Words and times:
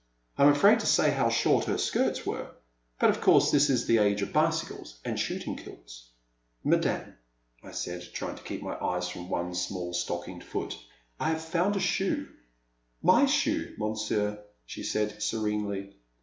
I 0.35 0.41
'm 0.43 0.51
afraid 0.51 0.79
to 0.79 0.87
say 0.87 1.11
how 1.11 1.29
short 1.29 1.65
her 1.65 1.77
skirts 1.77 2.25
were,— 2.25 2.55
but 2.99 3.11
of 3.11 3.21
course 3.21 3.51
this 3.51 3.69
is 3.69 3.85
the 3.85 3.99
age 3.99 4.23
of 4.23 4.33
bicycles 4.33 4.99
and 5.05 5.19
shooting 5.19 5.55
kilts. 5.55 6.09
Madame,'* 6.63 7.17
I 7.63 7.69
said, 7.69 8.09
trying 8.11 8.35
to 8.37 8.41
keep 8.43 8.63
my 8.63 8.75
eyes 8.79 9.09
from 9.09 9.29
one 9.29 9.53
small 9.53 9.93
stockinged 9.93 10.43
foot, 10.43 10.75
I 11.19 11.29
have 11.29 11.45
found 11.45 11.75
a 11.75 11.79
shoe 11.79 12.29
—My 13.13 13.27
shoe. 13.27 13.75
Monsieur,'* 13.77 14.39
she 14.65 14.81
said, 14.81 15.21
serenely. 15.21 15.93